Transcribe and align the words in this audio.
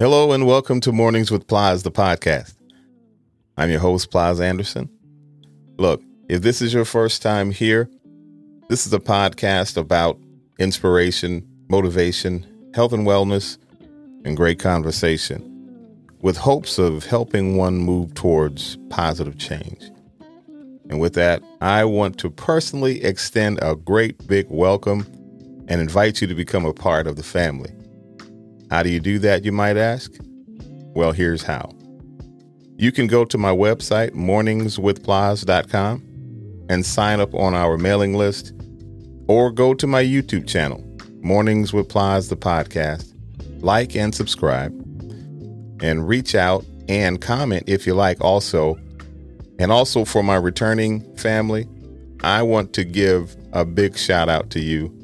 Hello 0.00 0.30
and 0.30 0.46
welcome 0.46 0.80
to 0.82 0.92
Mornings 0.92 1.28
with 1.28 1.48
Plies, 1.48 1.82
the 1.82 1.90
podcast. 1.90 2.54
I'm 3.56 3.68
your 3.68 3.80
host, 3.80 4.12
Plies 4.12 4.38
Anderson. 4.38 4.88
Look, 5.76 6.00
if 6.28 6.40
this 6.40 6.62
is 6.62 6.72
your 6.72 6.84
first 6.84 7.20
time 7.20 7.50
here, 7.50 7.90
this 8.68 8.86
is 8.86 8.92
a 8.92 9.00
podcast 9.00 9.76
about 9.76 10.16
inspiration, 10.60 11.44
motivation, 11.68 12.46
health 12.76 12.92
and 12.92 13.08
wellness, 13.08 13.58
and 14.24 14.36
great 14.36 14.60
conversation 14.60 15.42
with 16.20 16.36
hopes 16.36 16.78
of 16.78 17.04
helping 17.04 17.56
one 17.56 17.78
move 17.78 18.14
towards 18.14 18.76
positive 18.90 19.36
change. 19.36 19.82
And 20.88 21.00
with 21.00 21.14
that, 21.14 21.42
I 21.60 21.84
want 21.84 22.18
to 22.18 22.30
personally 22.30 23.02
extend 23.02 23.58
a 23.62 23.74
great 23.74 24.28
big 24.28 24.46
welcome 24.48 25.08
and 25.66 25.80
invite 25.80 26.20
you 26.20 26.28
to 26.28 26.36
become 26.36 26.64
a 26.64 26.72
part 26.72 27.08
of 27.08 27.16
the 27.16 27.24
family. 27.24 27.72
How 28.70 28.82
do 28.82 28.90
you 28.90 29.00
do 29.00 29.18
that, 29.20 29.44
you 29.44 29.52
might 29.52 29.76
ask? 29.76 30.12
Well, 30.94 31.12
here's 31.12 31.42
how. 31.42 31.72
You 32.76 32.92
can 32.92 33.06
go 33.06 33.24
to 33.24 33.38
my 33.38 33.50
website, 33.50 34.10
morningswithplies.com, 34.10 36.66
and 36.68 36.84
sign 36.84 37.20
up 37.20 37.34
on 37.34 37.54
our 37.54 37.78
mailing 37.78 38.14
list, 38.14 38.52
or 39.26 39.50
go 39.50 39.74
to 39.74 39.86
my 39.86 40.02
YouTube 40.02 40.46
channel, 40.46 40.84
Mornings 41.22 41.72
with 41.72 41.88
Plies, 41.88 42.28
the 42.28 42.36
podcast, 42.36 43.12
like 43.62 43.96
and 43.96 44.14
subscribe, 44.14 44.72
and 45.82 46.06
reach 46.06 46.34
out 46.34 46.64
and 46.88 47.20
comment 47.20 47.64
if 47.66 47.86
you 47.86 47.94
like 47.94 48.20
also. 48.20 48.78
And 49.58 49.72
also 49.72 50.04
for 50.04 50.22
my 50.22 50.36
returning 50.36 51.16
family, 51.16 51.66
I 52.22 52.42
want 52.42 52.72
to 52.74 52.84
give 52.84 53.36
a 53.52 53.64
big 53.64 53.96
shout 53.96 54.28
out 54.28 54.50
to 54.50 54.60
you 54.60 54.94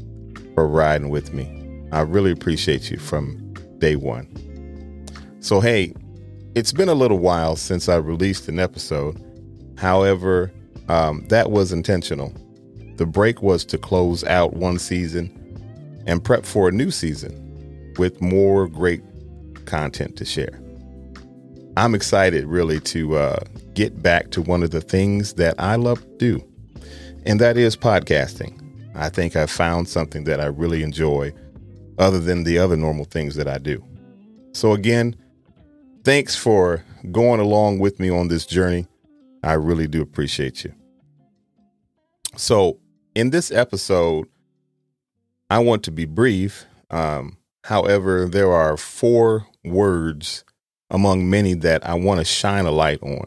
for 0.55 0.69
riding 0.69 1.09
with 1.09 1.35
me. 1.35 1.51
I 1.91 2.03
really 2.03 2.31
appreciate 2.31 2.91
you 2.91 2.99
from 2.99 3.44
day 3.85 3.97
one. 3.97 4.27
So, 5.41 5.61
hey, 5.61 5.93
it's 6.55 6.73
been 6.73 6.89
a 6.89 6.95
little 6.95 7.19
while 7.19 7.55
since 7.55 7.87
I 7.87 7.97
released 7.97 8.49
an 8.49 8.59
episode. 8.59 9.21
However, 9.77 10.51
um, 10.89 11.27
that 11.29 11.51
was 11.51 11.71
intentional. 11.71 12.33
The 12.97 13.05
break 13.05 13.43
was 13.43 13.63
to 13.67 13.77
close 13.77 14.25
out 14.25 14.55
one 14.55 14.79
season 14.79 15.29
and 16.07 16.25
prep 16.25 16.47
for 16.47 16.71
a 16.71 16.73
new 16.73 16.91
season 16.91 17.95
with 17.99 18.23
more 18.23 18.69
great 18.69 19.03
content 19.67 20.17
to 20.17 20.25
share. 20.25 20.59
I'm 21.77 21.95
excited 21.95 22.47
really 22.47 22.81
to 22.81 23.17
uh, 23.17 23.41
get 23.75 24.03
back 24.03 24.31
to 24.31 24.41
one 24.41 24.63
of 24.63 24.71
the 24.71 24.81
things 24.81 25.35
that 25.35 25.57
I 25.59 25.77
love 25.77 26.01
to 26.01 26.17
do, 26.17 26.45
and 27.27 27.39
that 27.39 27.59
is 27.59 27.77
podcasting. 27.77 28.63
I 28.95 29.11
think 29.11 29.37
I've 29.37 29.51
found 29.51 29.91
something 29.91 30.25
that 30.25 30.41
I 30.41 30.47
really 30.47 30.83
enjoy 30.83 31.35
other 31.99 32.21
than 32.21 32.45
the 32.45 32.59
other 32.59 32.77
normal 32.77 33.05
things 33.05 33.37
that 33.37 33.49
I 33.49 33.59
do. 33.59 33.85
So, 34.53 34.73
again, 34.73 35.17
thanks 36.05 36.37
for 36.37 36.85
going 37.11 37.41
along 37.41 37.79
with 37.79 37.99
me 37.99 38.11
on 38.11 38.29
this 38.29 38.47
journey. 38.47 38.87
I 39.43 39.55
really 39.55 39.87
do 39.87 40.01
appreciate 40.01 40.65
you. 40.65 40.75
So, 42.37 42.79
in 43.15 43.31
this 43.31 43.51
episode, 43.51 44.29
I 45.51 45.59
want 45.59 45.85
to 45.85 45.91
be 45.91 46.05
brief. 46.05 46.67
Um, 46.91 47.39
however, 47.65 48.27
there 48.29 48.53
are 48.53 48.77
four 48.77 49.47
words 49.65 50.45
among 50.91 51.29
many 51.29 51.55
that 51.55 51.87
I 51.87 51.95
want 51.95 52.21
to 52.21 52.25
shine 52.25 52.67
a 52.67 52.71
light 52.71 53.03
on 53.03 53.27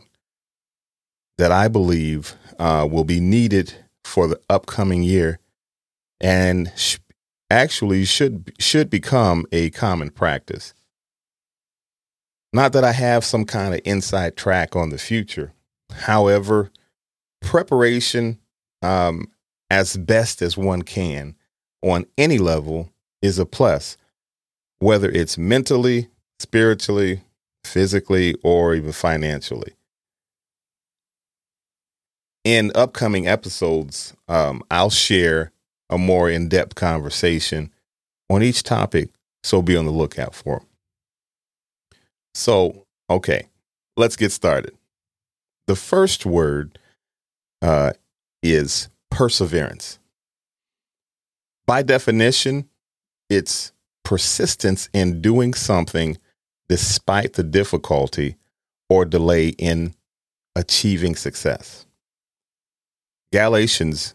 that 1.38 1.52
I 1.52 1.68
believe 1.68 2.36
uh, 2.60 2.88
will 2.90 3.04
be 3.04 3.20
needed 3.20 3.74
for 4.04 4.28
the 4.28 4.40
upcoming 4.50 5.04
year 5.04 5.40
and 6.20 6.72
actually 7.50 8.06
should 8.06 8.54
should 8.60 8.90
become 8.90 9.46
a 9.52 9.70
common 9.72 10.10
practice. 10.10 10.74
Not 12.54 12.74
that 12.74 12.84
I 12.84 12.94
have 12.94 13.26
some 13.26 13.46
kind 13.46 13.74
of 13.74 13.82
inside 13.86 14.36
track 14.36 14.76
on 14.76 14.90
the 14.90 14.98
future. 14.98 15.54
However, 15.92 16.72
preparation 17.42 18.40
um, 18.82 19.28
as 19.70 19.98
best 19.98 20.42
as 20.42 20.58
one 20.58 20.82
can 20.82 21.36
on 21.82 22.06
any 22.18 22.38
level 22.38 22.92
is 23.22 23.40
a 23.40 23.46
plus, 23.46 23.98
whether 24.80 25.10
it's 25.10 25.38
mentally, 25.38 26.10
spiritually, 26.40 27.22
physically, 27.64 28.36
or 28.44 28.76
even 28.76 28.92
financially. 28.92 29.74
In 32.44 32.72
upcoming 32.76 33.28
episodes, 33.28 34.16
um, 34.30 34.64
I'll 34.72 34.90
share 34.90 35.52
a 35.90 35.98
more 35.98 36.30
in 36.30 36.50
depth 36.50 36.76
conversation 36.76 37.72
on 38.30 38.44
each 38.44 38.64
topic, 38.64 39.10
so 39.44 39.62
be 39.62 39.78
on 39.78 39.86
the 39.86 39.92
lookout 39.92 40.36
for 40.36 40.60
them. 40.60 40.68
So, 42.34 42.86
okay, 43.10 43.48
let's 43.96 44.16
get 44.16 44.32
started. 44.32 44.76
The 45.68 45.76
first 45.76 46.26
word 46.26 46.80
uh, 47.62 47.94
is 48.44 48.90
perseverance. 49.10 50.00
By 51.66 51.82
definition, 51.82 52.70
it's 53.30 53.74
persistence 54.04 54.90
in 54.94 55.22
doing 55.22 55.54
something 55.54 56.18
despite 56.70 57.34
the 57.34 57.44
difficulty 57.44 58.36
or 58.90 59.04
delay 59.04 59.50
in 59.50 59.94
achieving 60.56 61.16
success. 61.16 61.86
Galatians, 63.34 64.14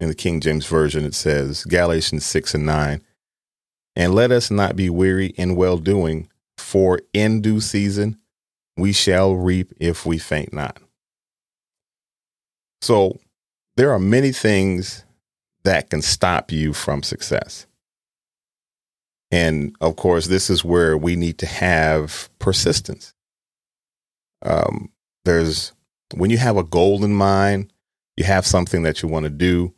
in 0.00 0.08
the 0.08 0.14
King 0.14 0.40
James 0.40 0.66
Version, 0.66 1.04
it 1.04 1.14
says, 1.14 1.64
Galatians 1.64 2.24
6 2.26 2.54
and 2.54 2.66
9, 2.66 3.02
and 3.94 4.14
let 4.14 4.30
us 4.30 4.50
not 4.50 4.76
be 4.76 4.90
weary 4.90 5.28
in 5.36 5.56
well 5.56 5.78
doing, 5.78 6.28
for 6.58 7.00
in 7.12 7.40
due 7.40 7.60
season 7.60 8.18
we 8.76 8.92
shall 8.92 9.34
reap 9.34 9.72
if 9.80 10.04
we 10.04 10.18
faint 10.18 10.52
not. 10.52 10.78
So 12.82 13.18
there 13.76 13.90
are 13.90 13.98
many 13.98 14.32
things 14.32 15.04
that 15.64 15.90
can 15.90 16.02
stop 16.02 16.52
you 16.52 16.72
from 16.72 17.02
success. 17.02 17.66
And 19.30 19.74
of 19.80 19.96
course, 19.96 20.26
this 20.26 20.50
is 20.50 20.64
where 20.64 20.96
we 20.96 21.16
need 21.16 21.38
to 21.38 21.46
have 21.46 22.30
persistence. 22.38 23.12
Um, 24.42 24.90
there's 25.24 25.72
when 26.14 26.30
you 26.30 26.38
have 26.38 26.56
a 26.56 26.62
goal 26.62 27.04
in 27.04 27.14
mind, 27.14 27.72
you 28.16 28.24
have 28.24 28.46
something 28.46 28.82
that 28.82 29.02
you 29.02 29.08
want 29.08 29.24
to 29.24 29.30
do, 29.30 29.74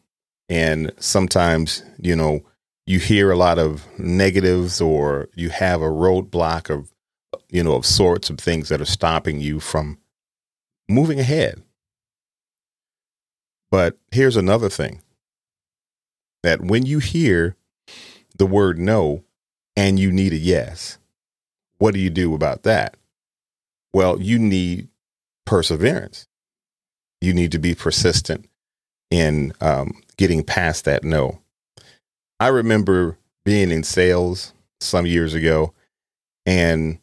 and 0.49 0.93
sometimes, 0.99 1.83
you 1.99 2.17
know, 2.17 2.41
you 2.87 2.99
hear 2.99 3.31
a 3.31 3.37
lot 3.37 3.59
of 3.59 3.87
negatives 3.99 4.81
or 4.81 5.29
you 5.35 5.51
have 5.51 5.83
a 5.83 5.87
roadblock 5.87 6.71
of, 6.71 6.93
you 7.51 7.63
know, 7.63 7.75
of 7.75 7.85
sorts 7.85 8.31
of 8.31 8.39
things 8.39 8.71
that 8.71 8.81
are 8.81 8.87
stopping 8.87 9.41
you 9.41 9.61
from 9.61 9.99
moving 10.89 11.21
ahead. 11.21 11.63
But 13.71 13.99
here's 14.11 14.37
another 14.37 14.71
thing 14.71 15.03
that 16.43 16.63
when 16.63 16.87
you 16.87 16.99
hear 16.99 17.57
the 18.39 18.47
word 18.47 18.79
no 18.79 19.25
and 19.77 19.99
you 19.99 20.11
need 20.11 20.33
a 20.33 20.37
yes, 20.37 20.99
what 21.77 21.93
do 21.93 22.01
you 22.01 22.11
do 22.11 22.35
about 22.35 22.63
that? 22.63 22.97
Well, 23.93 24.21
you 24.21 24.39
need 24.39 24.89
perseverance. 25.45 26.27
You 27.21 27.35
need 27.35 27.53
to 27.53 27.59
be 27.59 27.75
persistent 27.75 28.49
in 29.11 29.53
um, 29.61 30.01
getting 30.19 30.45
past 30.45 30.85
that 30.85 31.03
no. 31.03 31.41
I 32.39 32.49
remember 32.49 33.17
being 33.45 33.71
in 33.71 33.83
sales 33.83 34.53
some 34.81 35.07
years 35.07 35.33
ago, 35.33 35.73
and 36.45 36.99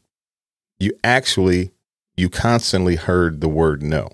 you 0.80 0.92
actually 1.04 1.72
you 2.16 2.30
constantly 2.30 2.96
heard 2.96 3.42
the 3.42 3.50
word 3.50 3.82
no. 3.82 4.10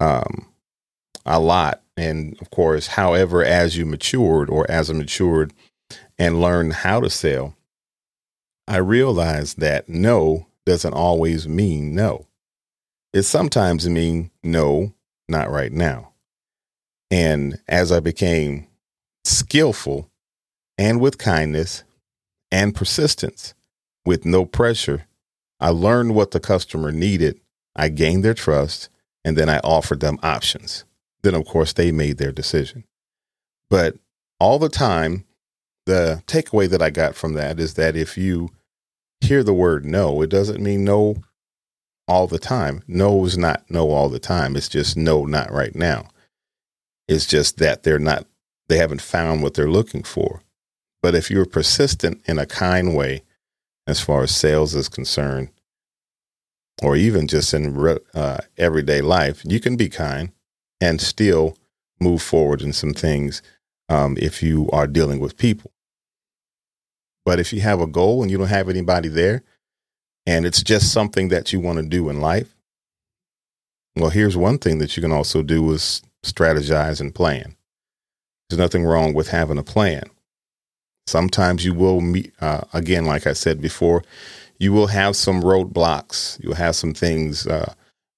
Um, 0.00 0.46
a 1.24 1.38
lot. 1.38 1.82
And 1.96 2.40
of 2.40 2.50
course, 2.50 2.88
however, 2.88 3.44
as 3.44 3.76
you 3.76 3.84
matured 3.86 4.48
or 4.48 4.68
as 4.70 4.90
I 4.90 4.94
matured 4.94 5.52
and 6.18 6.40
learned 6.40 6.72
how 6.72 7.00
to 7.00 7.10
sell, 7.10 7.54
I 8.66 8.78
realized 8.78 9.58
that 9.60 9.88
no 9.88 10.46
doesn't 10.64 10.94
always 10.94 11.46
mean 11.46 11.94
no. 11.94 12.26
It 13.12 13.24
sometimes 13.24 13.88
mean 13.88 14.30
no, 14.42 14.94
not 15.28 15.50
right 15.50 15.72
now. 15.72 16.11
And 17.12 17.60
as 17.68 17.92
I 17.92 18.00
became 18.00 18.66
skillful 19.24 20.10
and 20.76 21.00
with 21.00 21.18
kindness 21.18 21.84
and 22.50 22.74
persistence, 22.74 23.54
with 24.04 24.24
no 24.24 24.44
pressure, 24.44 25.06
I 25.60 25.68
learned 25.68 26.16
what 26.16 26.32
the 26.32 26.40
customer 26.40 26.90
needed. 26.90 27.38
I 27.76 27.88
gained 27.88 28.24
their 28.24 28.34
trust 28.34 28.88
and 29.24 29.38
then 29.38 29.48
I 29.48 29.60
offered 29.60 30.00
them 30.00 30.18
options 30.24 30.84
then 31.22 31.34
of 31.34 31.46
course 31.46 31.72
they 31.72 31.90
made 31.90 32.18
their 32.18 32.32
decision. 32.32 32.84
But 33.70 33.96
all 34.38 34.58
the 34.58 34.68
time, 34.68 35.24
the 35.86 36.22
takeaway 36.26 36.68
that 36.68 36.82
I 36.82 36.90
got 36.90 37.14
from 37.14 37.34
that 37.34 37.58
is 37.58 37.74
that 37.74 37.96
if 37.96 38.18
you 38.18 38.50
hear 39.20 39.42
the 39.42 39.54
word 39.54 39.84
no, 39.84 40.20
it 40.22 40.30
doesn't 40.30 40.62
mean 40.62 40.84
no 40.84 41.16
all 42.06 42.26
the 42.26 42.38
time. 42.38 42.82
No 42.86 43.24
is 43.24 43.38
not 43.38 43.64
no 43.70 43.90
all 43.90 44.08
the 44.08 44.18
time. 44.18 44.56
It's 44.56 44.68
just 44.68 44.96
no, 44.96 45.24
not 45.24 45.50
right 45.50 45.74
now. 45.74 46.08
It's 47.08 47.26
just 47.26 47.58
that 47.58 47.82
they're 47.82 47.98
not, 47.98 48.26
they 48.68 48.78
haven't 48.78 49.02
found 49.02 49.42
what 49.42 49.54
they're 49.54 49.70
looking 49.70 50.02
for. 50.02 50.42
But 51.02 51.14
if 51.14 51.30
you're 51.30 51.46
persistent 51.46 52.22
in 52.26 52.38
a 52.38 52.46
kind 52.46 52.94
way 52.94 53.22
as 53.86 54.00
far 54.00 54.22
as 54.22 54.34
sales 54.34 54.74
is 54.74 54.88
concerned, 54.88 55.48
or 56.82 56.96
even 56.96 57.26
just 57.26 57.52
in 57.52 57.76
uh, 58.14 58.38
everyday 58.56 59.00
life, 59.00 59.42
you 59.44 59.60
can 59.60 59.76
be 59.76 59.88
kind 59.88 60.32
and 60.80 61.00
still 61.00 61.56
move 62.00 62.22
forward 62.22 62.62
in 62.62 62.72
some 62.72 62.92
things 62.92 63.42
um, 63.88 64.16
if 64.20 64.42
you 64.42 64.68
are 64.72 64.86
dealing 64.86 65.20
with 65.20 65.36
people. 65.36 65.72
But 67.24 67.38
if 67.38 67.52
you 67.52 67.60
have 67.60 67.80
a 67.80 67.86
goal 67.86 68.22
and 68.22 68.30
you 68.30 68.38
don't 68.38 68.48
have 68.48 68.68
anybody 68.68 69.08
there, 69.08 69.42
and 70.26 70.46
it's 70.46 70.62
just 70.62 70.92
something 70.92 71.28
that 71.28 71.52
you 71.52 71.60
want 71.60 71.78
to 71.78 71.84
do 71.84 72.08
in 72.08 72.20
life, 72.20 72.56
well, 73.96 74.10
here's 74.10 74.36
one 74.36 74.58
thing 74.58 74.78
that 74.78 74.96
you 74.96 75.02
can 75.02 75.12
also 75.12 75.42
do 75.42 75.70
is 75.72 76.02
strategize 76.24 77.00
and 77.00 77.14
plan. 77.14 77.56
There's 78.48 78.58
nothing 78.58 78.84
wrong 78.84 79.14
with 79.14 79.28
having 79.28 79.58
a 79.58 79.62
plan. 79.62 80.04
Sometimes 81.06 81.64
you 81.64 81.74
will 81.74 82.00
meet, 82.00 82.32
uh, 82.40 82.62
again, 82.72 83.06
like 83.06 83.26
I 83.26 83.32
said 83.32 83.60
before, 83.60 84.02
you 84.58 84.72
will 84.72 84.88
have 84.88 85.16
some 85.16 85.42
roadblocks. 85.42 86.42
You'll 86.42 86.54
have 86.54 86.76
some 86.76 86.94
things 86.94 87.46
uh, 87.46 87.74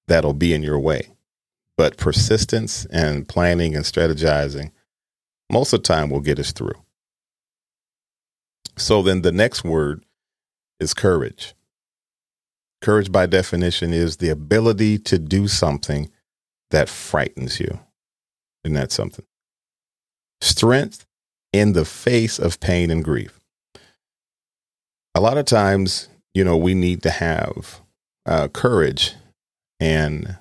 that'll 0.07 0.33
be 0.33 0.53
in 0.53 0.61
your 0.61 0.79
way. 0.79 1.09
But 1.77 1.97
persistence 1.97 2.85
and 2.85 3.27
planning 3.27 3.75
and 3.75 3.83
strategizing 3.83 4.71
most 5.51 5.73
of 5.73 5.81
the 5.81 5.87
time 5.87 6.09
will 6.09 6.21
get 6.21 6.39
us 6.39 6.51
through. 6.51 6.75
So 8.77 9.01
then 9.01 9.21
the 9.21 9.31
next 9.31 9.63
word 9.63 10.05
is 10.79 10.93
courage. 10.93 11.53
Courage, 12.81 13.11
by 13.11 13.25
definition, 13.25 13.93
is 13.93 14.17
the 14.17 14.29
ability 14.29 14.99
to 14.99 15.17
do 15.17 15.47
something 15.47 16.11
that 16.71 16.89
frightens 16.89 17.59
you. 17.59 17.79
Isn't 18.65 18.73
that 18.73 18.91
something? 18.91 19.25
Strength 20.41 21.05
in 21.53 21.73
the 21.73 21.85
face 21.85 22.39
of 22.39 22.59
pain 22.59 22.89
and 22.89 23.03
grief. 23.03 23.39
A 25.13 25.21
lot 25.21 25.37
of 25.37 25.45
times, 25.45 26.09
you 26.33 26.43
know, 26.43 26.57
we 26.57 26.73
need 26.73 27.03
to 27.03 27.11
have 27.11 27.79
uh, 28.25 28.47
courage. 28.47 29.13
And 29.79 30.37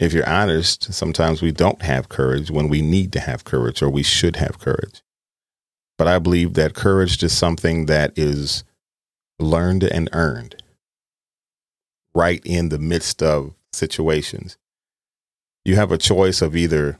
if 0.00 0.12
you're 0.12 0.28
honest, 0.28 0.92
sometimes 0.92 1.40
we 1.40 1.52
don't 1.52 1.80
have 1.80 2.08
courage 2.08 2.50
when 2.50 2.68
we 2.68 2.82
need 2.82 3.12
to 3.12 3.20
have 3.20 3.44
courage 3.44 3.82
or 3.82 3.88
we 3.88 4.02
should 4.02 4.36
have 4.36 4.58
courage. 4.58 5.00
But 5.96 6.08
I 6.08 6.18
believe 6.18 6.54
that 6.54 6.74
courage 6.74 7.22
is 7.22 7.32
something 7.32 7.86
that 7.86 8.18
is 8.18 8.64
learned 9.38 9.84
and 9.84 10.08
earned 10.12 10.60
right 12.16 12.42
in 12.44 12.70
the 12.70 12.78
midst 12.80 13.22
of 13.22 13.54
situations. 13.72 14.58
You 15.70 15.76
have 15.76 15.92
a 15.92 15.98
choice 15.98 16.42
of 16.42 16.56
either 16.56 16.98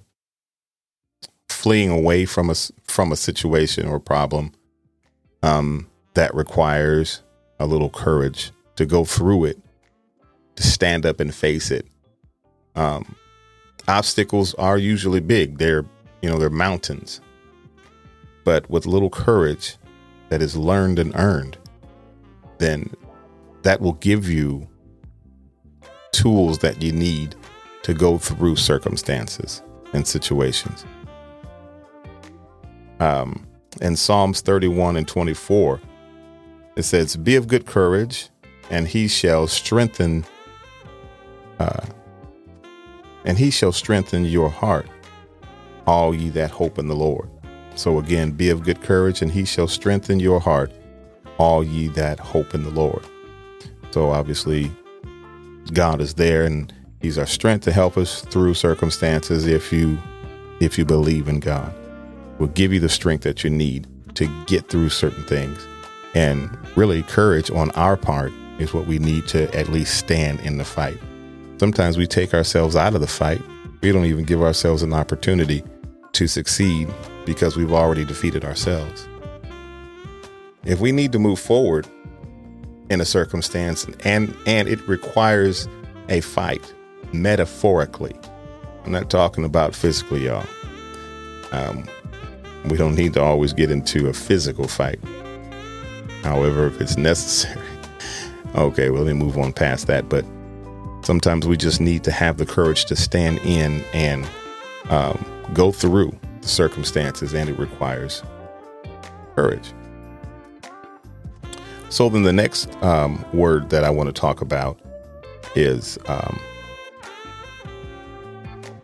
fleeing 1.48 1.90
away 1.90 2.24
from 2.24 2.50
a 2.50 2.54
from 2.86 3.10
a 3.10 3.16
situation 3.16 3.88
or 3.88 3.98
problem 3.98 4.52
um, 5.42 5.90
that 6.14 6.32
requires 6.36 7.24
a 7.58 7.66
little 7.66 7.90
courage 7.90 8.52
to 8.76 8.86
go 8.86 9.04
through 9.04 9.46
it, 9.46 9.58
to 10.54 10.62
stand 10.62 11.04
up 11.04 11.18
and 11.18 11.34
face 11.34 11.72
it. 11.72 11.84
Um, 12.76 13.16
obstacles 13.88 14.54
are 14.54 14.78
usually 14.78 15.18
big; 15.18 15.58
they're 15.58 15.84
you 16.22 16.30
know 16.30 16.38
they're 16.38 16.48
mountains, 16.48 17.20
but 18.44 18.70
with 18.70 18.86
little 18.86 19.10
courage 19.10 19.78
that 20.28 20.40
is 20.40 20.56
learned 20.56 21.00
and 21.00 21.12
earned, 21.16 21.58
then 22.58 22.94
that 23.62 23.80
will 23.80 23.94
give 23.94 24.30
you 24.30 24.68
tools 26.12 26.60
that 26.60 26.80
you 26.80 26.92
need 26.92 27.34
to 27.82 27.94
go 27.94 28.18
through 28.18 28.56
circumstances 28.56 29.62
and 29.92 30.06
situations 30.06 30.84
um, 33.00 33.46
in 33.80 33.96
Psalms 33.96 34.42
31 34.42 34.96
and 34.96 35.08
24, 35.08 35.80
it 36.76 36.82
says, 36.82 37.16
Be 37.16 37.34
of 37.34 37.48
good 37.48 37.66
courage, 37.66 38.28
and 38.70 38.86
he 38.86 39.08
shall 39.08 39.46
strengthen, 39.46 40.24
uh, 41.58 41.86
and 43.24 43.38
he 43.38 43.50
shall 43.50 43.72
strengthen 43.72 44.24
your 44.24 44.50
heart, 44.50 44.86
all 45.86 46.14
ye 46.14 46.28
that 46.28 46.50
hope 46.50 46.78
in 46.78 46.88
the 46.88 46.94
Lord. 46.94 47.28
So 47.74 47.98
again, 47.98 48.32
be 48.32 48.50
of 48.50 48.62
good 48.62 48.82
courage, 48.82 49.22
and 49.22 49.32
he 49.32 49.44
shall 49.44 49.68
strengthen 49.68 50.20
your 50.20 50.40
heart, 50.40 50.70
all 51.38 51.64
ye 51.64 51.88
that 51.88 52.20
hope 52.20 52.54
in 52.54 52.62
the 52.62 52.70
Lord. 52.70 53.04
So 53.90 54.10
obviously, 54.10 54.70
God 55.72 56.00
is 56.00 56.14
there, 56.14 56.44
and 56.44 56.72
He's 57.00 57.18
our 57.18 57.26
strength 57.26 57.64
to 57.64 57.72
help 57.72 57.96
us 57.96 58.20
through 58.22 58.54
circumstances 58.54 59.46
if 59.46 59.72
you 59.72 59.98
if 60.60 60.76
you 60.76 60.84
believe 60.84 61.28
in 61.28 61.40
God 61.40 61.74
will 62.38 62.48
give 62.48 62.72
you 62.72 62.80
the 62.80 62.88
strength 62.88 63.22
that 63.22 63.44
you 63.44 63.50
need 63.50 63.86
to 64.14 64.26
get 64.46 64.68
through 64.68 64.88
certain 64.88 65.24
things. 65.24 65.66
And 66.14 66.50
really, 66.76 67.02
courage 67.04 67.50
on 67.50 67.70
our 67.72 67.96
part 67.96 68.32
is 68.58 68.74
what 68.74 68.86
we 68.86 68.98
need 68.98 69.28
to 69.28 69.54
at 69.56 69.68
least 69.68 69.98
stand 69.98 70.40
in 70.40 70.58
the 70.58 70.64
fight. 70.64 70.98
Sometimes 71.58 71.96
we 71.96 72.06
take 72.06 72.34
ourselves 72.34 72.76
out 72.76 72.94
of 72.94 73.00
the 73.00 73.06
fight. 73.06 73.40
We 73.82 73.92
don't 73.92 74.06
even 74.06 74.24
give 74.24 74.42
ourselves 74.42 74.82
an 74.82 74.92
opportunity 74.92 75.62
to 76.12 76.26
succeed 76.26 76.88
because 77.24 77.56
we've 77.56 77.72
already 77.72 78.04
defeated 78.04 78.44
ourselves. 78.44 79.06
If 80.64 80.80
we 80.80 80.92
need 80.92 81.12
to 81.12 81.18
move 81.18 81.38
forward 81.38 81.86
in 82.90 83.00
a 83.00 83.04
circumstance 83.04 83.86
and 84.04 84.34
and 84.46 84.68
it 84.68 84.86
requires 84.88 85.68
a 86.08 86.20
fight 86.20 86.74
metaphorically. 87.12 88.14
I'm 88.84 88.92
not 88.92 89.10
talking 89.10 89.44
about 89.44 89.74
physically, 89.74 90.26
y'all. 90.26 90.46
Um, 91.52 91.86
we 92.66 92.76
don't 92.76 92.94
need 92.94 93.14
to 93.14 93.22
always 93.22 93.52
get 93.52 93.70
into 93.70 94.08
a 94.08 94.12
physical 94.12 94.68
fight. 94.68 95.00
However, 96.22 96.66
if 96.66 96.80
it's 96.80 96.96
necessary, 96.98 97.66
okay, 98.54 98.90
well, 98.90 99.04
then 99.04 99.16
move 99.16 99.38
on 99.38 99.52
past 99.52 99.86
that. 99.86 100.08
But 100.08 100.24
sometimes 101.02 101.46
we 101.46 101.56
just 101.56 101.80
need 101.80 102.04
to 102.04 102.10
have 102.10 102.36
the 102.36 102.46
courage 102.46 102.84
to 102.86 102.96
stand 102.96 103.38
in 103.40 103.82
and 103.92 104.26
um, 104.88 105.24
go 105.54 105.72
through 105.72 106.16
the 106.42 106.48
circumstances, 106.48 107.34
and 107.34 107.48
it 107.48 107.58
requires 107.58 108.22
courage. 109.34 109.72
So, 111.88 112.08
then 112.08 112.22
the 112.22 112.32
next 112.32 112.72
um, 112.82 113.24
word 113.32 113.70
that 113.70 113.82
I 113.82 113.90
want 113.90 114.08
to 114.08 114.12
talk 114.12 114.40
about 114.40 114.78
is 115.56 115.98
um, 116.06 116.38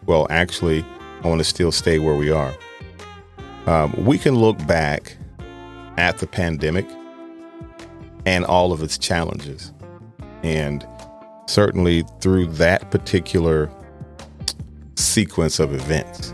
well, 0.06 0.26
actually, 0.31 0.85
I 1.23 1.29
want 1.29 1.41
to 1.41 1.44
still 1.44 1.73
stay 1.73 1.99
where 1.99 2.17
we 2.17 2.31
are 2.31 2.55
um, 3.67 3.93
we 3.97 4.19
can 4.19 4.37
look 4.37 4.64
back 4.67 5.17
at 5.97 6.19
the 6.19 6.26
pandemic 6.26 6.87
and 8.25 8.44
all 8.44 8.73
of 8.73 8.82
its 8.82 8.97
challenges. 8.97 9.72
And 10.43 10.86
certainly 11.46 12.05
through 12.20 12.46
that 12.55 12.91
particular 12.91 13.70
sequence 14.94 15.58
of 15.58 15.75
events, 15.75 16.32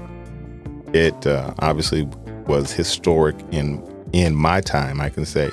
it 0.92 1.26
uh, 1.26 1.54
obviously 1.60 2.02
was 2.46 2.72
historic 2.72 3.36
in 3.50 3.88
in 4.12 4.34
my 4.34 4.60
time. 4.60 5.00
I 5.00 5.08
can 5.08 5.24
say, 5.24 5.50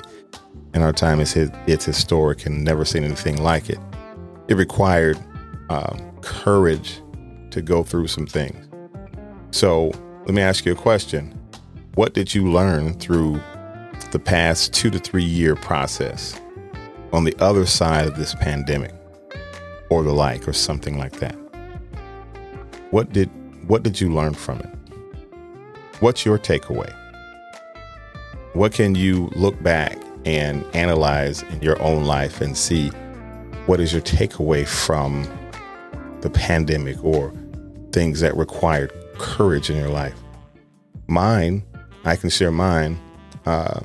in 0.74 0.82
our 0.82 0.92
time, 0.92 1.18
it's 1.20 1.34
it's 1.34 1.84
historic 1.84 2.44
and 2.44 2.62
never 2.62 2.84
seen 2.84 3.04
anything 3.04 3.42
like 3.42 3.70
it. 3.70 3.78
It 4.48 4.54
required 4.56 5.18
um, 5.70 6.12
courage 6.20 7.00
to 7.50 7.62
go 7.62 7.82
through 7.82 8.06
some 8.08 8.26
things. 8.26 8.68
So 9.50 9.92
let 10.26 10.34
me 10.34 10.42
ask 10.42 10.64
you 10.64 10.72
a 10.72 10.76
question: 10.76 11.38
what 11.94 12.14
did 12.14 12.34
you 12.34 12.50
learn 12.50 12.94
through 12.94 13.40
the 14.12 14.18
past 14.18 14.72
two 14.72 14.90
to 14.90 14.98
three 14.98 15.24
year 15.24 15.54
process 15.54 16.40
on 17.12 17.24
the 17.24 17.36
other 17.38 17.66
side 17.66 18.06
of 18.06 18.16
this 18.16 18.34
pandemic 18.34 18.94
or 19.88 20.02
the 20.02 20.12
like 20.12 20.46
or 20.48 20.52
something 20.52 20.98
like 20.98 21.18
that? 21.20 21.36
What 22.90 23.12
did 23.12 23.30
what 23.68 23.82
did 23.82 24.00
you 24.00 24.12
learn 24.12 24.34
from 24.34 24.60
it? 24.60 24.70
What's 26.00 26.24
your 26.24 26.38
takeaway? 26.38 26.92
What 28.52 28.72
can 28.72 28.94
you 28.94 29.30
look 29.36 29.62
back 29.62 29.96
and 30.24 30.64
analyze 30.74 31.42
in 31.42 31.62
your 31.62 31.80
own 31.80 32.04
life 32.04 32.40
and 32.40 32.56
see 32.56 32.88
what 33.66 33.80
is 33.80 33.92
your 33.92 34.02
takeaway 34.02 34.66
from 34.66 35.28
the 36.20 36.30
pandemic 36.30 37.02
or 37.04 37.32
things 37.92 38.20
that 38.20 38.36
required 38.36 38.92
courage 39.18 39.70
in 39.70 39.76
your 39.76 39.90
life? 39.90 40.18
Mine 41.06 41.64
I 42.04 42.16
can 42.16 42.30
share 42.30 42.50
mine. 42.50 42.98
Uh, 43.46 43.80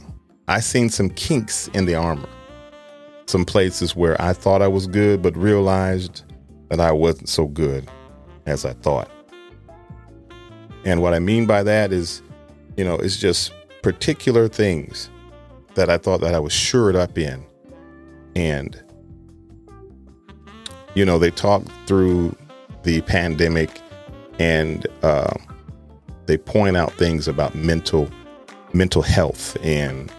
I 0.48 0.60
seen 0.60 0.90
some 0.90 1.10
kinks 1.10 1.68
in 1.70 1.86
the 1.86 1.96
armor, 1.96 2.30
some 3.26 3.46
places 3.46 3.96
where 3.96 4.20
I 4.22 4.34
thought 4.34 4.62
I 4.62 4.68
was 4.68 4.88
good, 4.88 5.22
but 5.22 5.36
realized 5.36 6.24
that 6.70 6.80
I 6.80 6.92
wasn't 6.92 7.30
so 7.30 7.48
good 7.48 7.90
as 8.46 8.66
I 8.66 8.74
thought. 8.74 9.10
And 10.86 11.02
what 11.02 11.14
I 11.14 11.20
mean 11.20 11.46
by 11.46 11.64
that 11.64 11.92
is, 11.92 12.22
you 12.78 12.86
know, 12.86 12.96
it's 12.96 13.18
just 13.18 13.52
particular 13.82 14.48
things 14.48 15.10
that 15.74 15.90
I 15.90 15.98
thought 15.98 16.22
that 16.22 16.34
I 16.34 16.40
was 16.40 16.54
shored 16.54 16.96
up 16.96 17.18
in. 17.18 17.44
And, 18.36 18.82
you 20.94 21.06
know, 21.06 21.18
they 21.18 21.32
talked 21.32 21.70
through 21.86 22.36
the 22.84 23.02
pandemic 23.02 23.82
and, 24.40 24.88
uh, 25.04 25.34
they 26.26 26.38
point 26.38 26.76
out 26.76 26.92
things 26.94 27.28
about 27.28 27.56
mental 27.56 28.10
mental 28.74 29.02
health 29.02 29.58
and 29.64 30.12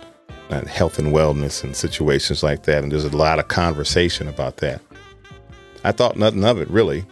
and 0.51 0.69
health 0.69 0.99
and 0.99 1.13
wellness 1.13 1.65
and 1.65 1.75
situations 1.75 2.43
like 2.43 2.63
that. 2.63 2.83
And 2.83 2.93
there's 2.93 3.05
a 3.05 3.17
lot 3.17 3.39
of 3.39 3.49
conversation 3.49 4.29
about 4.29 4.59
that. 4.59 4.81
I 5.85 5.93
thought 5.93 6.17
nothing 6.17 6.45
of 6.45 6.61
it 6.61 6.71
really. 6.71 7.05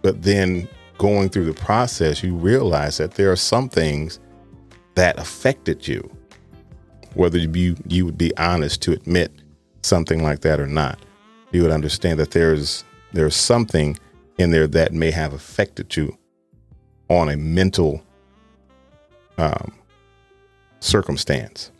But 0.00 0.22
then 0.22 0.68
going 0.96 1.28
through 1.28 1.44
the 1.44 1.60
process, 1.60 2.22
you 2.22 2.34
realize 2.34 2.96
that 2.96 3.12
there 3.12 3.30
are 3.30 3.36
some 3.36 3.68
things 3.68 4.18
that 4.94 5.18
affected 5.18 5.86
you, 5.86 6.10
whether 7.14 7.38
you, 7.38 7.76
you 7.86 8.06
would 8.06 8.18
be 8.18 8.34
honest 8.36 8.80
to 8.82 8.92
admit 8.92 9.30
something 9.82 10.22
like 10.22 10.40
that 10.40 10.58
or 10.58 10.66
not. 10.66 10.98
You 11.52 11.62
would 11.62 11.70
understand 11.70 12.18
that 12.18 12.30
there's 12.30 12.84
there's 13.12 13.36
something 13.36 13.98
in 14.38 14.50
there 14.50 14.66
that 14.68 14.92
may 14.92 15.10
have 15.10 15.32
affected 15.32 15.96
you 15.96 16.16
on 17.08 17.28
a 17.28 17.36
mental 17.36 18.02
um, 19.36 19.72
circumstance. 20.80 21.70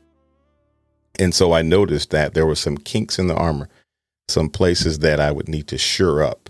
And 1.18 1.34
so 1.34 1.52
I 1.52 1.62
noticed 1.62 2.10
that 2.10 2.34
there 2.34 2.46
were 2.46 2.54
some 2.54 2.76
kinks 2.76 3.18
in 3.18 3.26
the 3.26 3.34
armor, 3.34 3.68
some 4.28 4.48
places 4.48 5.00
that 5.00 5.20
I 5.20 5.32
would 5.32 5.48
need 5.48 5.66
to 5.68 5.78
shore 5.78 6.22
up. 6.22 6.48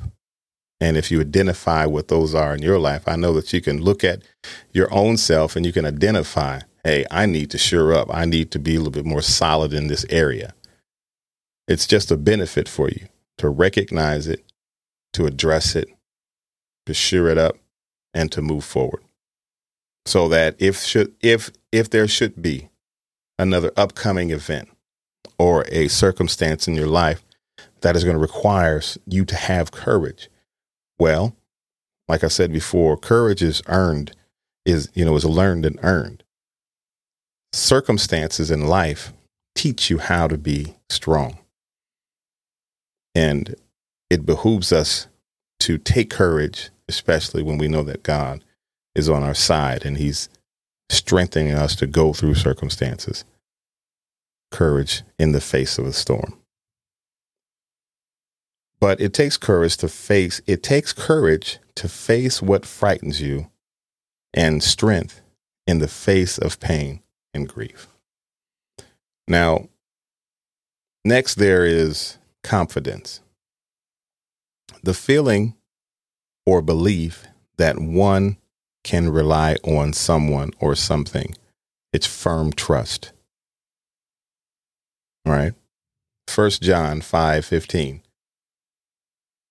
And 0.81 0.97
if 0.97 1.11
you 1.11 1.21
identify 1.21 1.87
what 1.87 2.09
those 2.09 2.35
are 2.35 2.55
in 2.55 2.62
your 2.62 2.79
life, 2.79 3.09
I 3.09 3.17
know 3.17 3.33
that 3.35 3.53
you 3.53 3.61
can 3.61 3.83
look 3.83 4.05
at 4.05 4.23
your 4.73 4.93
own 4.93 5.17
self 5.17 5.57
and 5.57 5.67
you 5.67 5.73
can 5.73 5.85
identify, 5.85 6.61
hey, 6.85 7.05
I 7.11 7.27
need 7.27 7.50
to 7.50 7.59
shore 7.59 7.93
up. 7.93 8.09
I 8.15 8.27
need 8.27 8.50
to 8.53 8.59
be 8.59 8.77
a 8.77 8.79
little 8.79 8.93
bit 8.93 9.05
more 9.05 9.23
solid 9.23 9.73
in 9.73 9.88
this 9.88 10.07
area. 10.09 10.55
It's 11.67 11.87
just 11.87 12.11
a 12.11 12.17
benefit 12.17 12.69
for 12.69 12.88
you 12.88 13.09
to 13.38 13.49
recognize 13.49 14.29
it, 14.29 14.45
to 15.15 15.27
address 15.27 15.75
it, 15.75 15.88
to 16.88 16.95
shore 16.95 17.28
it 17.28 17.37
up, 17.37 17.54
and 18.14 18.33
to 18.33 18.40
move 18.40 18.64
forward. 18.64 19.02
So 20.07 20.26
that 20.28 20.57
if 20.59 20.78
should 20.78 21.14
if 21.21 21.50
if 21.71 21.90
there 21.90 22.09
should 22.09 22.40
be 22.40 22.71
another 23.38 23.71
upcoming 23.76 24.30
event 24.30 24.71
or 25.38 25.66
a 25.68 25.88
circumstance 25.88 26.66
in 26.66 26.75
your 26.75 26.87
life 26.87 27.23
that 27.83 27.95
is 27.95 28.04
going 28.04 28.16
to 28.16 28.21
require 28.21 28.80
you 29.07 29.26
to 29.26 29.37
have 29.37 29.71
courage. 29.71 30.30
Well, 30.99 31.37
like 32.09 32.25
I 32.25 32.28
said 32.28 32.52
before, 32.52 32.97
courage 32.97 33.42
is 33.42 33.62
earned, 33.66 34.12
is, 34.64 34.88
you 34.95 35.04
know, 35.04 35.14
is 35.14 35.26
learned 35.26 35.66
and 35.66 35.78
earned. 35.83 36.25
Circumstances 37.52 38.50
in 38.50 38.66
life 38.66 39.12
teach 39.54 39.90
you 39.90 39.99
how 39.99 40.26
to 40.26 40.38
be 40.38 40.75
strong. 40.88 41.38
And 43.14 43.54
it 44.09 44.25
behooves 44.25 44.73
us 44.73 45.07
to 45.61 45.78
take 45.78 46.11
courage, 46.11 46.71
especially 46.88 47.42
when 47.42 47.59
we 47.59 47.68
know 47.68 47.83
that 47.83 48.02
God 48.02 48.45
is 48.95 49.09
on 49.09 49.23
our 49.23 49.35
side 49.35 49.85
and 49.85 49.99
He's 49.99 50.28
strengthening 50.90 51.52
us 51.52 51.76
to 51.76 51.87
go 51.87 52.12
through 52.12 52.35
circumstances. 52.35 53.25
Courage 54.50 55.02
in 55.18 55.33
the 55.33 55.40
face 55.40 55.78
of 55.78 55.87
a 55.87 55.92
storm. 55.92 56.38
But 58.80 59.00
it 59.00 59.12
takes 59.12 59.37
courage 59.37 59.76
to 59.78 59.88
face, 59.88 60.40
it 60.47 60.62
takes 60.62 60.92
courage 60.92 61.59
to 61.75 61.88
face 61.88 62.40
what 62.40 62.64
frightens 62.64 63.21
you 63.21 63.50
and 64.33 64.62
strength 64.62 65.21
in 65.66 65.80
the 65.80 65.88
face 65.88 66.38
of 66.38 66.61
pain 66.61 67.00
and 67.35 67.49
grief. 67.49 67.88
Now, 69.26 69.68
next 71.04 71.35
there 71.35 71.66
is 71.66 72.18
confidence. 72.42 73.21
The 74.83 74.95
feeling 74.95 75.54
or 76.49 76.62
belief 76.62 77.26
that 77.59 77.78
one 77.78 78.38
can 78.83 79.11
rely 79.11 79.55
on 79.64 79.93
someone 79.93 80.50
or 80.61 80.75
something. 80.75 81.35
It's 81.93 82.07
firm 82.07 82.55
trust. 82.55 83.12
All 85.26 85.35
right. 85.35 85.52
First 86.26 86.62
John 86.62 87.02
5 87.02 87.45
15. 87.45 88.00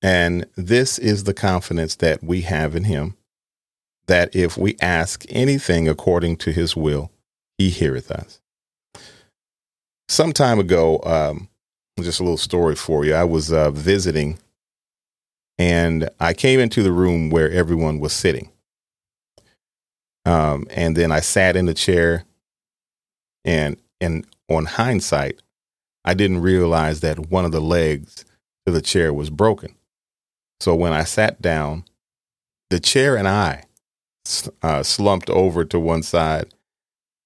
And 0.02 0.48
this 0.56 0.98
is 0.98 1.26
the 1.26 1.36
confidence 1.36 1.96
that 1.98 2.24
we 2.24 2.42
have 2.42 2.76
in 2.76 2.86
him 2.86 3.16
that 4.08 4.36
if 4.36 4.58
we 4.58 4.76
ask 4.82 5.24
anything 5.30 5.88
according 5.88 6.38
to 6.38 6.52
his 6.52 6.76
will, 6.76 7.12
he 7.60 7.70
heareth 7.70 8.10
us. 8.10 8.42
Some 10.10 10.34
time 10.34 10.58
ago, 10.58 11.00
um, 11.04 11.48
just 12.02 12.20
a 12.20 12.24
little 12.24 12.38
story 12.38 12.76
for 12.76 13.06
you. 13.06 13.14
I 13.14 13.24
was 13.24 13.52
uh, 13.54 13.70
visiting 13.70 14.40
and 15.58 16.10
I 16.20 16.34
came 16.34 16.60
into 16.60 16.84
the 16.84 16.92
room 16.92 17.30
where 17.30 17.52
everyone 17.52 18.00
was 18.00 18.14
sitting. 18.14 18.52
Um, 20.26 20.68
and 20.70 20.96
then 20.96 21.12
I 21.12 21.22
sat 21.22 21.56
in 21.56 21.66
the 21.66 21.74
chair 21.74 22.26
and 23.46 23.78
and 24.00 24.26
on 24.50 24.66
hindsight, 24.66 25.42
I 26.06 26.14
didn't 26.14 26.42
realize 26.42 27.00
that 27.02 27.30
one 27.30 27.46
of 27.46 27.52
the 27.52 27.62
legs 27.62 28.26
to 28.66 28.72
the 28.72 28.82
chair 28.82 29.14
was 29.14 29.30
broken. 29.30 29.76
So 30.60 30.76
when 30.76 30.94
I 30.94 31.04
sat 31.04 31.42
down, 31.42 31.86
the 32.70 32.80
chair 32.80 33.16
and 33.16 33.28
I 33.28 33.64
uh, 34.62 34.84
slumped 34.84 35.30
over 35.30 35.64
to 35.66 35.80
one 35.80 36.04
side 36.04 36.54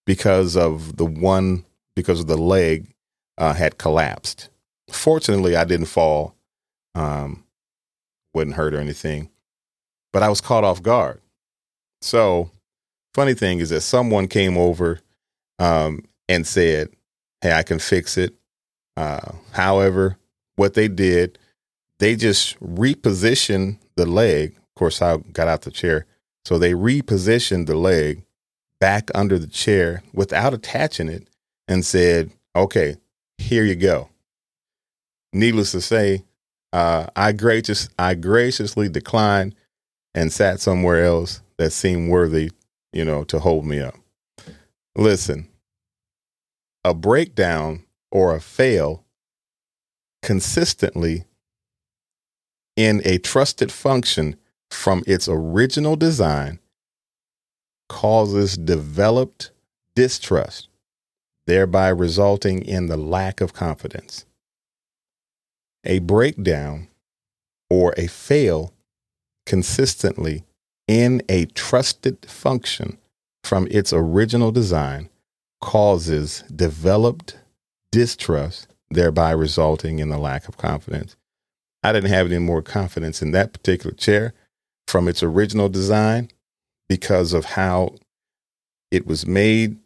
because 0.06 0.56
of 0.56 0.98
the 0.98 1.06
one 1.06 1.66
because 1.96 2.20
of 2.20 2.28
the 2.28 2.38
leg 2.38 2.94
uh, 3.38 3.54
had 3.54 3.78
collapsed. 3.78 4.50
Fortunately, 4.90 5.56
I 5.56 5.64
didn't 5.64 5.88
fall, 5.88 6.36
um, 6.96 7.44
wouldn't 8.34 8.56
hurt 8.56 8.74
or 8.74 8.80
anything, 8.80 9.30
but 10.14 10.24
I 10.24 10.30
was 10.30 10.42
caught 10.42 10.64
off 10.64 10.82
guard. 10.82 11.22
So, 12.02 12.50
funny 13.14 13.34
thing 13.34 13.60
is 13.60 13.70
that 13.70 13.82
someone 13.82 14.28
came 14.28 14.58
over 14.58 15.00
um, 15.60 16.06
and 16.28 16.46
said, 16.46 16.90
"Hey, 17.42 17.54
I 17.54 17.64
can 17.64 17.80
fix 17.80 18.18
it." 18.18 18.34
Uh, 18.98 19.34
however, 19.52 20.18
what 20.56 20.74
they 20.74 20.88
did 20.88 21.38
they 22.02 22.16
just 22.16 22.60
repositioned 22.60 23.78
the 23.96 24.08
leg. 24.08 24.56
Of 24.58 24.76
course, 24.76 25.04
I 25.04 25.18
got 25.18 25.48
out 25.48 25.62
the 25.62 25.70
chair. 25.70 26.08
So 26.44 26.58
they 26.58 26.72
repositioned 26.72 27.68
the 27.68 27.76
leg 27.76 28.24
back 28.80 29.12
under 29.14 29.38
the 29.38 29.46
chair 29.46 30.02
without 30.12 30.52
attaching 30.52 31.10
it 31.10 31.28
and 31.68 31.86
said, 31.86 32.32
okay, 32.56 32.96
here 33.38 33.64
you 33.64 33.76
go. 33.76 34.10
Needless 35.32 35.74
to 35.74 35.82
say, 35.82 36.24
uh, 36.74 37.08
I, 37.16 37.32
gracious, 37.32 37.90
I 38.00 38.16
graciously 38.16 38.90
declined 38.90 39.56
and 40.14 40.32
sat 40.32 40.60
somewhere 40.60 41.04
else 41.06 41.42
that 41.58 41.72
seemed 41.72 42.10
worthy, 42.10 42.52
you 42.94 43.06
know, 43.06 43.24
to 43.26 43.40
hold 43.40 43.66
me 43.66 43.80
up. 43.80 43.96
Listen, 44.96 45.48
a 46.84 46.94
breakdown 46.94 47.86
or 48.12 48.36
a 48.36 48.42
fail 48.42 49.06
consistently 50.22 51.26
in 52.76 53.02
a 53.06 53.18
trusted 53.18 53.72
function 53.72 54.36
from 54.70 55.04
its 55.06 55.28
original 55.28 55.96
design 55.96 56.60
causes 57.90 58.58
developed 58.58 59.52
distrust, 59.96 60.70
thereby 61.46 61.90
resulting 61.90 62.62
in 62.64 62.88
the 62.88 62.98
lack 62.98 63.42
of 63.42 63.54
confidence. 63.54 64.26
A 65.86 66.00
breakdown 66.00 66.88
or 67.70 67.94
a 67.98 68.08
fail 68.08 68.74
consistently 69.46 70.44
in 70.88 71.22
a 71.30 71.46
trusted 71.46 72.26
function 72.26 72.98
from 73.44 73.68
its 73.72 73.92
original 73.92 74.52
design 74.52 75.10
causes 75.62 76.44
developed 76.54 77.38
distrust, 77.92 78.68
thereby 78.90 79.32
resulting 79.32 80.00
in 80.00 80.10
the 80.10 80.18
lack 80.18 80.48
of 80.48 80.58
confidence. 80.58 81.16
I 81.84 81.94
didn't 81.94 82.12
have 82.12 82.28
any 82.28 82.38
more 82.38 82.62
confidence 82.62 83.22
in 83.22 83.32
that 83.32 83.54
particular 83.54 83.96
chair 83.96 84.34
from 84.88 85.08
its 85.08 85.24
original 85.24 85.70
design 85.70 86.30
because 86.88 87.34
of 87.34 87.46
how 87.46 87.96
it 88.92 89.08
was 89.08 89.26
made. 89.26 89.78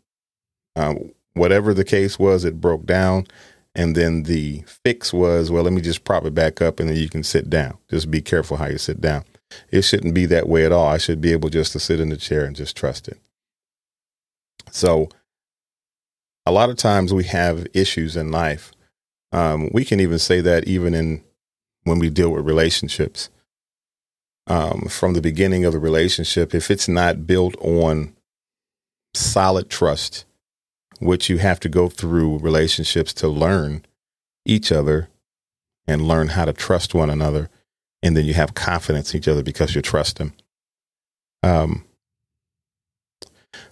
Um, 0.76 1.12
whatever 1.36 1.74
the 1.74 1.86
case 1.86 2.18
was, 2.20 2.44
it 2.44 2.60
broke 2.60 2.86
down. 2.86 3.28
And 3.76 3.96
then 3.96 4.24
the 4.24 4.64
fix 4.66 5.14
was, 5.14 5.52
well, 5.52 5.64
let 5.64 5.74
me 5.74 5.82
just 5.82 6.06
prop 6.06 6.26
it 6.26 6.34
back 6.34 6.62
up 6.62 6.80
and 6.80 6.90
then 6.90 6.96
you 6.96 7.10
can 7.10 7.24
sit 7.24 7.50
down. 7.50 7.78
Just 7.90 8.10
be 8.10 8.22
careful 8.22 8.58
how 8.58 8.68
you 8.68 8.78
sit 8.78 9.02
down. 9.02 9.26
It 9.70 9.82
shouldn't 9.84 10.14
be 10.14 10.26
that 10.28 10.48
way 10.48 10.66
at 10.66 10.72
all. 10.72 10.88
I 10.88 10.98
should 10.98 11.20
be 11.22 11.34
able 11.34 11.50
just 11.50 11.74
to 11.74 11.80
sit 11.80 12.00
in 12.00 12.10
the 12.10 12.18
chair 12.18 12.46
and 12.46 12.56
just 12.56 12.76
trust 12.76 13.08
it. 13.08 13.20
So, 14.72 15.10
a 16.46 16.52
lot 16.52 16.70
of 16.70 16.78
times 16.78 17.14
we 17.14 17.26
have 17.26 17.68
issues 17.74 18.16
in 18.16 18.32
life. 18.32 18.72
Um, 19.32 19.70
we 19.74 19.84
can 19.84 20.00
even 20.00 20.20
say 20.20 20.42
that 20.42 20.66
even 20.66 20.94
in 20.94 21.24
when 21.84 22.00
we 22.00 22.10
deal 22.10 22.32
with 22.32 22.46
relationships. 22.46 23.30
Um, 24.48 24.88
from 24.90 25.14
the 25.14 25.22
beginning 25.22 25.66
of 25.66 25.74
the 25.74 25.80
relationship, 25.80 26.54
if 26.54 26.70
it's 26.70 26.88
not 26.88 27.26
built 27.26 27.56
on 27.62 28.16
solid 29.16 29.70
trust, 29.70 30.26
which 31.06 31.30
you 31.30 31.38
have 31.38 31.60
to 31.62 31.70
go 31.70 31.90
through 31.90 32.40
relationships 32.40 33.14
to 33.14 33.28
learn 33.28 33.86
each 34.46 34.72
other 34.72 35.10
and 35.88 36.08
learn 36.08 36.30
how 36.30 36.46
to 36.46 36.54
trust 36.54 36.94
one 36.94 37.10
another, 37.10 37.50
and 38.02 38.16
then 38.16 38.26
you 38.26 38.34
have 38.34 38.54
confidence 38.54 39.14
in 39.14 39.20
each 39.20 39.28
other 39.28 39.44
because 39.44 39.76
you 39.76 39.82
trust 39.82 40.18
them. 40.18 40.34
Um, 41.44 41.86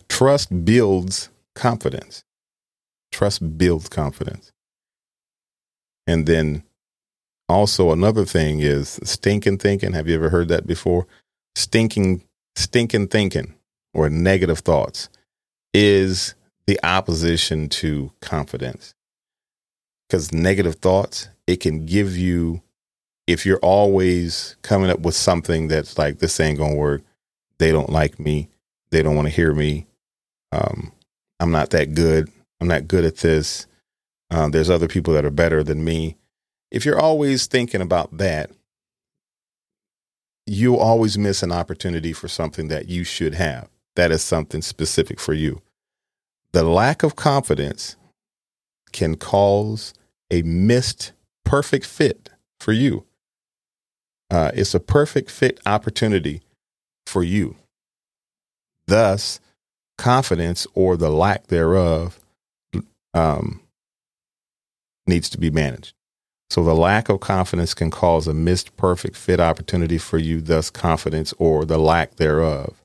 trust 0.09 0.65
builds 0.65 1.29
confidence. 1.55 2.23
Trust 3.11 3.57
builds 3.57 3.89
confidence. 3.89 4.51
And 6.05 6.25
then 6.25 6.63
also 7.49 7.91
another 7.91 8.25
thing 8.25 8.59
is 8.59 8.99
stinking 9.03 9.57
thinking. 9.59 9.93
Have 9.93 10.07
you 10.07 10.15
ever 10.15 10.29
heard 10.29 10.49
that 10.49 10.67
before? 10.67 11.07
Stinking, 11.55 12.23
stinking 12.55 13.07
thinking 13.07 13.53
or 13.93 14.09
negative 14.09 14.59
thoughts 14.59 15.09
is 15.73 16.35
the 16.67 16.79
opposition 16.83 17.69
to 17.69 18.11
confidence. 18.21 18.93
Because 20.07 20.31
negative 20.31 20.75
thoughts, 20.75 21.29
it 21.47 21.57
can 21.57 21.85
give 21.85 22.15
you, 22.17 22.61
if 23.27 23.45
you're 23.45 23.59
always 23.59 24.55
coming 24.61 24.89
up 24.89 24.99
with 24.99 25.15
something 25.15 25.67
that's 25.67 25.97
like, 25.97 26.19
this 26.19 26.39
ain't 26.39 26.59
gonna 26.59 26.75
work, 26.75 27.01
they 27.57 27.71
don't 27.71 27.89
like 27.89 28.19
me, 28.19 28.49
they 28.91 29.01
don't 29.01 29.15
want 29.15 29.27
to 29.27 29.33
hear 29.33 29.53
me, 29.53 29.87
um, 30.51 30.91
I'm 31.39 31.51
not 31.51 31.71
that 31.71 31.95
good, 31.95 32.29
I'm 32.61 32.67
not 32.67 32.87
good 32.87 33.05
at 33.05 33.17
this, 33.17 33.65
um, 34.29 34.51
there's 34.51 34.69
other 34.69 34.87
people 34.87 35.13
that 35.13 35.25
are 35.25 35.31
better 35.31 35.63
than 35.63 35.83
me. 35.83 36.15
If 36.71 36.85
you're 36.85 36.99
always 36.99 37.47
thinking 37.47 37.81
about 37.81 38.17
that, 38.17 38.51
you'll 40.45 40.77
always 40.77 41.17
miss 41.17 41.43
an 41.43 41.51
opportunity 41.51 42.13
for 42.13 42.27
something 42.27 42.67
that 42.67 42.87
you 42.87 43.03
should 43.03 43.33
have. 43.33 43.69
That 43.95 44.11
is 44.11 44.23
something 44.23 44.61
specific 44.61 45.19
for 45.19 45.33
you. 45.33 45.61
The 46.53 46.63
lack 46.63 47.01
of 47.01 47.15
confidence 47.15 47.95
can 48.91 49.15
cause 49.15 49.91
a 50.29 50.43
missed 50.43 51.11
perfect 51.43 51.83
fit 51.83 52.29
for 52.59 52.71
you. 52.71 53.05
Uh, 54.29 54.51
it's 54.53 54.75
a 54.75 54.79
perfect 54.79 55.31
fit 55.31 55.59
opportunity 55.65 56.41
for 57.07 57.23
you. 57.23 57.55
Thus, 58.85 59.39
confidence 59.97 60.67
or 60.75 60.95
the 60.95 61.09
lack 61.09 61.47
thereof 61.47 62.19
um, 63.15 63.61
needs 65.07 65.29
to 65.29 65.39
be 65.39 65.49
managed. 65.49 65.93
So, 66.51 66.63
the 66.63 66.75
lack 66.75 67.09
of 67.09 67.19
confidence 67.19 67.73
can 67.73 67.89
cause 67.89 68.27
a 68.27 68.33
missed 68.33 68.77
perfect 68.77 69.15
fit 69.15 69.39
opportunity 69.39 69.97
for 69.97 70.19
you, 70.19 70.39
thus, 70.39 70.69
confidence 70.69 71.33
or 71.39 71.65
the 71.65 71.79
lack 71.79 72.17
thereof 72.17 72.82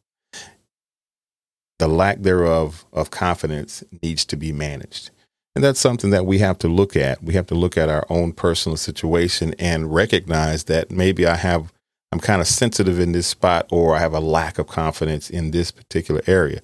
the 1.78 1.88
lack 1.88 2.22
thereof 2.22 2.84
of 2.92 3.10
confidence 3.10 3.84
needs 4.02 4.24
to 4.26 4.36
be 4.36 4.52
managed. 4.52 5.10
And 5.54 5.64
that's 5.64 5.80
something 5.80 6.10
that 6.10 6.26
we 6.26 6.38
have 6.38 6.58
to 6.58 6.68
look 6.68 6.96
at. 6.96 7.22
We 7.22 7.34
have 7.34 7.46
to 7.48 7.54
look 7.54 7.76
at 7.76 7.88
our 7.88 8.06
own 8.08 8.32
personal 8.32 8.76
situation 8.76 9.54
and 9.58 9.92
recognize 9.92 10.64
that 10.64 10.90
maybe 10.90 11.26
I 11.26 11.36
have, 11.36 11.72
I'm 12.12 12.20
kind 12.20 12.40
of 12.40 12.46
sensitive 12.46 13.00
in 13.00 13.12
this 13.12 13.26
spot 13.26 13.66
or 13.70 13.96
I 13.96 14.00
have 14.00 14.14
a 14.14 14.20
lack 14.20 14.58
of 14.58 14.68
confidence 14.68 15.30
in 15.30 15.50
this 15.50 15.70
particular 15.70 16.22
area. 16.26 16.60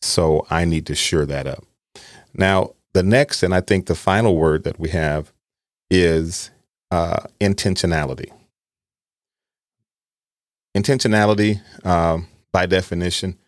So 0.00 0.46
I 0.50 0.64
need 0.64 0.86
to 0.86 0.94
shore 0.94 1.26
that 1.26 1.46
up. 1.46 1.64
Now, 2.34 2.74
the 2.92 3.02
next, 3.02 3.42
and 3.42 3.54
I 3.54 3.60
think 3.60 3.86
the 3.86 3.94
final 3.94 4.36
word 4.36 4.64
that 4.64 4.78
we 4.78 4.90
have 4.90 5.32
is 5.90 6.50
uh, 6.90 7.24
intentionality. 7.40 8.30
Intentionality, 10.76 11.60
um, 11.84 12.28
by 12.52 12.66
definition, 12.66 13.38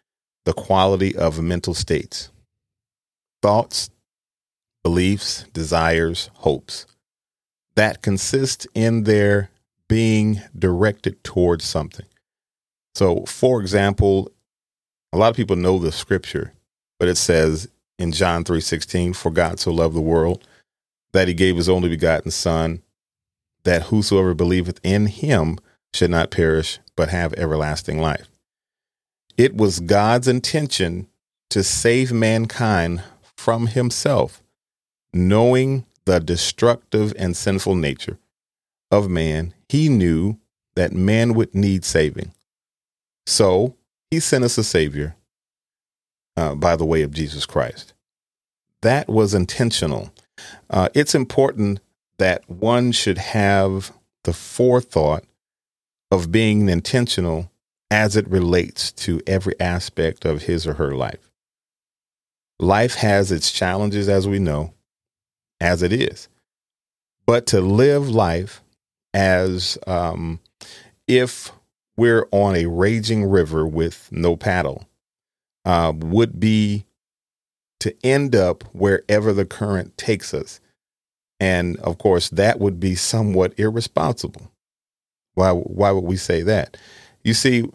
the 0.48 0.54
quality 0.54 1.14
of 1.14 1.42
mental 1.42 1.74
states, 1.74 2.30
thoughts, 3.42 3.90
beliefs, 4.82 5.44
desires, 5.52 6.30
hopes 6.36 6.86
that 7.76 8.00
consist 8.00 8.66
in 8.74 9.02
their 9.02 9.50
being 9.90 10.40
directed 10.58 11.22
towards 11.22 11.66
something. 11.66 12.06
So, 12.94 13.26
for 13.26 13.60
example, 13.60 14.32
a 15.12 15.18
lot 15.18 15.28
of 15.28 15.36
people 15.36 15.54
know 15.54 15.78
the 15.78 15.92
scripture, 15.92 16.54
but 16.98 17.08
it 17.08 17.16
says 17.16 17.68
in 17.98 18.10
John 18.12 18.42
3:16, 18.42 19.12
"For 19.12 19.30
God 19.30 19.60
so 19.60 19.70
loved 19.70 19.94
the 19.94 20.00
world 20.00 20.48
that 21.12 21.28
he 21.28 21.34
gave 21.34 21.56
his 21.56 21.68
only 21.68 21.90
begotten 21.90 22.30
son, 22.30 22.82
that 23.64 23.88
whosoever 23.88 24.32
believeth 24.32 24.80
in 24.82 25.08
him 25.08 25.58
should 25.92 26.10
not 26.10 26.30
perish 26.30 26.78
but 26.96 27.10
have 27.10 27.34
everlasting 27.34 27.98
life." 27.98 28.30
It 29.38 29.56
was 29.56 29.78
God's 29.78 30.26
intention 30.26 31.06
to 31.50 31.62
save 31.62 32.12
mankind 32.12 33.04
from 33.36 33.68
himself, 33.68 34.42
knowing 35.14 35.86
the 36.06 36.18
destructive 36.18 37.14
and 37.16 37.36
sinful 37.36 37.76
nature 37.76 38.18
of 38.90 39.08
man. 39.08 39.54
He 39.68 39.88
knew 39.88 40.38
that 40.74 40.92
man 40.92 41.34
would 41.34 41.54
need 41.54 41.84
saving. 41.84 42.32
So 43.26 43.76
he 44.10 44.18
sent 44.18 44.42
us 44.42 44.58
a 44.58 44.64
Savior 44.64 45.14
uh, 46.36 46.56
by 46.56 46.74
the 46.74 46.84
way 46.84 47.02
of 47.02 47.12
Jesus 47.12 47.46
Christ. 47.46 47.94
That 48.82 49.08
was 49.08 49.34
intentional. 49.34 50.12
Uh, 50.68 50.88
it's 50.94 51.14
important 51.14 51.78
that 52.18 52.48
one 52.50 52.90
should 52.90 53.18
have 53.18 53.92
the 54.24 54.32
forethought 54.32 55.22
of 56.10 56.32
being 56.32 56.68
intentional 56.68 57.50
as 57.90 58.16
it 58.16 58.28
relates 58.28 58.92
to 58.92 59.20
every 59.26 59.58
aspect 59.60 60.24
of 60.24 60.42
his 60.42 60.66
or 60.66 60.74
her 60.74 60.94
life. 60.94 61.30
Life 62.58 62.94
has 62.96 63.32
its 63.32 63.52
challenges, 63.52 64.08
as 64.08 64.26
we 64.26 64.38
know, 64.38 64.74
as 65.60 65.82
it 65.82 65.92
is. 65.92 66.28
But 67.26 67.46
to 67.48 67.60
live 67.60 68.08
life 68.08 68.62
as 69.14 69.78
um, 69.86 70.40
if 71.06 71.52
we're 71.96 72.28
on 72.30 72.56
a 72.56 72.66
raging 72.66 73.24
river 73.24 73.66
with 73.66 74.08
no 74.12 74.36
paddle 74.36 74.86
uh, 75.64 75.92
would 75.96 76.38
be 76.38 76.84
to 77.80 77.94
end 78.04 78.34
up 78.34 78.64
wherever 78.72 79.32
the 79.32 79.44
current 79.44 79.96
takes 79.96 80.34
us. 80.34 80.60
And 81.40 81.76
of 81.78 81.98
course, 81.98 82.28
that 82.30 82.58
would 82.58 82.80
be 82.80 82.94
somewhat 82.94 83.58
irresponsible. 83.58 84.50
Why, 85.34 85.52
why 85.52 85.90
would 85.92 86.04
we 86.04 86.16
say 86.16 86.42
that? 86.42 86.76
You 87.22 87.34
see, 87.34 87.68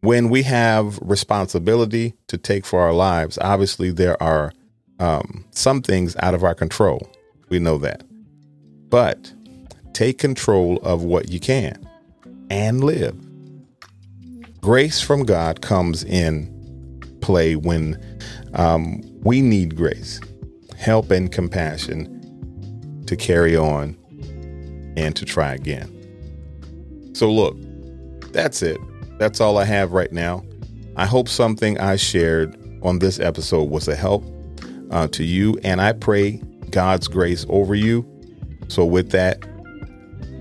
when 0.00 0.28
we 0.28 0.42
have 0.42 0.98
responsibility 0.98 2.14
to 2.28 2.36
take 2.36 2.66
for 2.66 2.80
our 2.80 2.92
lives, 2.92 3.38
obviously 3.40 3.90
there 3.90 4.22
are 4.22 4.52
um, 4.98 5.44
some 5.50 5.82
things 5.82 6.14
out 6.20 6.34
of 6.34 6.44
our 6.44 6.54
control. 6.54 7.08
We 7.48 7.58
know 7.58 7.78
that. 7.78 8.04
But 8.90 9.32
take 9.92 10.18
control 10.18 10.78
of 10.82 11.02
what 11.02 11.30
you 11.30 11.40
can 11.40 11.88
and 12.50 12.84
live. 12.84 13.16
Grace 14.60 15.00
from 15.00 15.24
God 15.24 15.62
comes 15.62 16.04
in 16.04 16.50
play 17.20 17.56
when 17.56 17.98
um, 18.54 19.02
we 19.22 19.40
need 19.40 19.76
grace, 19.76 20.20
help, 20.76 21.10
and 21.10 21.32
compassion 21.32 22.10
to 23.06 23.16
carry 23.16 23.56
on 23.56 23.96
and 24.96 25.16
to 25.16 25.24
try 25.24 25.52
again. 25.54 25.90
So, 27.14 27.30
look, 27.30 27.56
that's 28.34 28.60
it. 28.62 28.78
That's 29.18 29.40
all 29.40 29.56
I 29.56 29.64
have 29.64 29.92
right 29.92 30.12
now. 30.12 30.44
I 30.96 31.06
hope 31.06 31.28
something 31.28 31.78
I 31.80 31.96
shared 31.96 32.56
on 32.82 32.98
this 32.98 33.18
episode 33.18 33.70
was 33.70 33.88
a 33.88 33.94
help 33.96 34.24
uh, 34.90 35.08
to 35.08 35.24
you, 35.24 35.58
and 35.64 35.80
I 35.80 35.92
pray 35.92 36.42
God's 36.70 37.08
grace 37.08 37.46
over 37.48 37.74
you. 37.74 38.06
So, 38.68 38.84
with 38.84 39.10
that, 39.10 39.38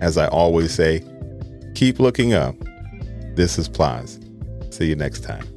as 0.01 0.17
I 0.17 0.27
always 0.27 0.73
say, 0.73 1.03
keep 1.75 1.99
looking 1.99 2.33
up. 2.33 2.55
This 3.35 3.57
is 3.57 3.69
Plies. 3.69 4.19
See 4.69 4.85
you 4.85 4.95
next 4.95 5.23
time. 5.23 5.52